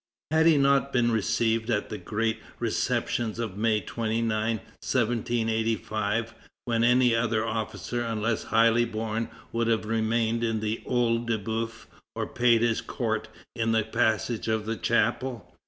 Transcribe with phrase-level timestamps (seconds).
[0.31, 6.33] Had he not been received at the great receptions of May 29, 1785,
[6.65, 11.85] when any other officer unless highly born would have remained in the OEil de Boeuf
[12.15, 15.53] or paid his court in the passage of the chapel?